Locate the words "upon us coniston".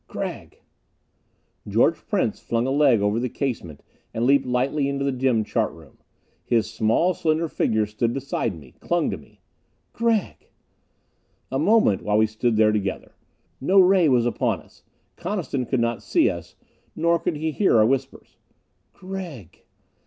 14.25-15.67